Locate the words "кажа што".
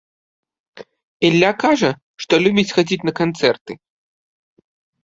1.65-2.33